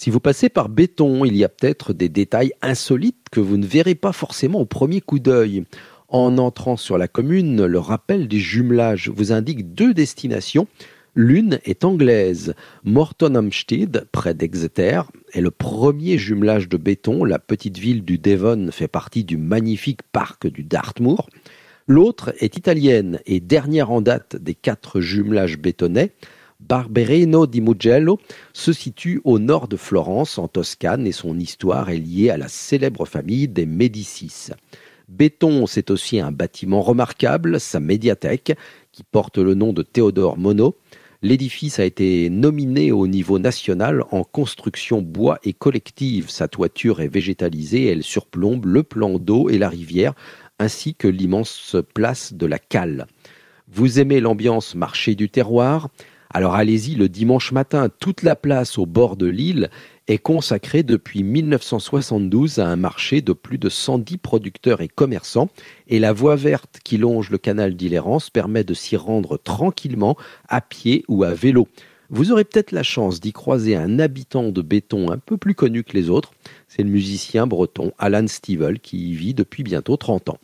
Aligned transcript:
Si 0.00 0.10
vous 0.10 0.20
passez 0.20 0.48
par 0.48 0.68
béton, 0.68 1.24
il 1.24 1.36
y 1.36 1.42
a 1.42 1.48
peut-être 1.48 1.92
des 1.92 2.08
détails 2.08 2.52
insolites 2.62 3.26
que 3.32 3.40
vous 3.40 3.56
ne 3.56 3.66
verrez 3.66 3.96
pas 3.96 4.12
forcément 4.12 4.60
au 4.60 4.64
premier 4.64 5.00
coup 5.00 5.18
d'œil. 5.18 5.64
En 6.06 6.38
entrant 6.38 6.76
sur 6.76 6.98
la 6.98 7.08
commune, 7.08 7.66
le 7.66 7.78
rappel 7.80 8.28
des 8.28 8.38
jumelages 8.38 9.10
vous 9.12 9.32
indique 9.32 9.74
deux 9.74 9.92
destinations. 9.92 10.68
L'une 11.16 11.58
est 11.64 11.84
anglaise. 11.84 12.54
Morton 12.84 13.34
Amstead, 13.34 14.06
près 14.12 14.34
d'Exeter, 14.34 15.02
est 15.32 15.40
le 15.40 15.50
premier 15.50 16.16
jumelage 16.16 16.68
de 16.68 16.76
béton. 16.76 17.24
La 17.24 17.40
petite 17.40 17.78
ville 17.78 18.04
du 18.04 18.18
Devon 18.18 18.70
fait 18.70 18.86
partie 18.86 19.24
du 19.24 19.36
magnifique 19.36 20.02
parc 20.12 20.46
du 20.46 20.62
Dartmoor. 20.62 21.28
L'autre 21.88 22.32
est 22.38 22.56
italienne 22.56 23.18
et 23.26 23.40
dernière 23.40 23.90
en 23.90 24.00
date 24.00 24.36
des 24.36 24.54
quatre 24.54 25.00
jumelages 25.00 25.58
bétonnais. 25.58 26.12
Barberino 26.60 27.46
di 27.46 27.60
Mugello 27.60 28.18
se 28.52 28.72
situe 28.72 29.20
au 29.22 29.38
nord 29.38 29.68
de 29.68 29.76
Florence, 29.76 30.38
en 30.38 30.48
Toscane, 30.48 31.06
et 31.06 31.12
son 31.12 31.38
histoire 31.38 31.88
est 31.88 31.98
liée 31.98 32.30
à 32.30 32.36
la 32.36 32.48
célèbre 32.48 33.06
famille 33.06 33.46
des 33.46 33.64
Médicis. 33.64 34.50
Béton, 35.08 35.66
c'est 35.66 35.90
aussi 35.90 36.18
un 36.18 36.32
bâtiment 36.32 36.82
remarquable, 36.82 37.60
sa 37.60 37.78
médiathèque, 37.78 38.52
qui 38.90 39.04
porte 39.04 39.38
le 39.38 39.54
nom 39.54 39.72
de 39.72 39.82
Théodore 39.82 40.36
Monod. 40.36 40.74
L'édifice 41.22 41.78
a 41.78 41.84
été 41.84 42.28
nominé 42.28 42.90
au 42.90 43.06
niveau 43.06 43.38
national 43.38 44.02
en 44.10 44.24
construction 44.24 45.00
bois 45.00 45.38
et 45.44 45.52
collective. 45.52 46.28
Sa 46.28 46.48
toiture 46.48 47.00
est 47.00 47.08
végétalisée, 47.08 47.86
elle 47.86 48.02
surplombe 48.02 48.66
le 48.66 48.82
plan 48.82 49.18
d'eau 49.18 49.48
et 49.48 49.58
la 49.58 49.68
rivière, 49.68 50.14
ainsi 50.58 50.96
que 50.96 51.08
l'immense 51.08 51.76
place 51.94 52.34
de 52.34 52.46
la 52.46 52.58
Cale. 52.58 53.06
Vous 53.68 54.00
aimez 54.00 54.20
l'ambiance 54.20 54.74
marché 54.74 55.14
du 55.14 55.30
terroir? 55.30 55.88
Alors 56.38 56.54
allez-y 56.54 56.94
le 56.94 57.08
dimanche 57.08 57.50
matin, 57.50 57.88
toute 57.98 58.22
la 58.22 58.36
place 58.36 58.78
au 58.78 58.86
bord 58.86 59.16
de 59.16 59.26
l'île 59.26 59.70
est 60.06 60.18
consacrée 60.18 60.84
depuis 60.84 61.24
1972 61.24 62.60
à 62.60 62.68
un 62.68 62.76
marché 62.76 63.22
de 63.22 63.32
plus 63.32 63.58
de 63.58 63.68
110 63.68 64.18
producteurs 64.18 64.80
et 64.80 64.86
commerçants 64.86 65.48
et 65.88 65.98
la 65.98 66.12
voie 66.12 66.36
verte 66.36 66.78
qui 66.84 66.96
longe 66.96 67.30
le 67.30 67.38
canal 67.38 67.74
d'Illérance 67.74 68.30
permet 68.30 68.62
de 68.62 68.72
s'y 68.72 68.96
rendre 68.96 69.36
tranquillement 69.36 70.16
à 70.48 70.60
pied 70.60 71.04
ou 71.08 71.24
à 71.24 71.34
vélo. 71.34 71.66
Vous 72.08 72.30
aurez 72.30 72.44
peut-être 72.44 72.70
la 72.70 72.84
chance 72.84 73.18
d'y 73.18 73.32
croiser 73.32 73.74
un 73.74 73.98
habitant 73.98 74.50
de 74.50 74.62
béton 74.62 75.10
un 75.10 75.18
peu 75.18 75.38
plus 75.38 75.56
connu 75.56 75.82
que 75.82 75.94
les 75.94 76.08
autres, 76.08 76.34
c'est 76.68 76.84
le 76.84 76.88
musicien 76.88 77.48
breton 77.48 77.90
Alan 77.98 78.28
Stivell 78.28 78.78
qui 78.78 79.10
y 79.10 79.12
vit 79.12 79.34
depuis 79.34 79.64
bientôt 79.64 79.96
30 79.96 80.28
ans. 80.28 80.38